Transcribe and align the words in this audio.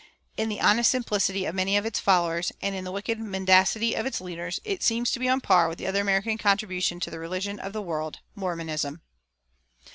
In 0.35 0.49
the 0.49 0.59
honest 0.61 0.89
simplicity 0.89 1.45
of 1.45 1.53
many 1.53 1.77
of 1.77 1.85
its 1.85 1.99
followers, 1.99 2.51
and 2.59 2.73
in 2.73 2.85
the 2.85 2.91
wicked 2.91 3.19
mendacity 3.19 3.93
of 3.93 4.03
its 4.07 4.19
leaders, 4.19 4.59
it 4.63 4.81
seems 4.81 5.11
to 5.11 5.19
be 5.19 5.29
on 5.29 5.37
a 5.37 5.41
par 5.41 5.67
with 5.69 5.77
the 5.77 5.85
other 5.85 6.01
American 6.01 6.39
contribution 6.39 6.99
to 7.01 7.11
the 7.11 7.19
religions 7.19 7.59
of 7.59 7.71
the 7.71 7.83
world, 7.83 8.17
Mormonism. 8.33 9.03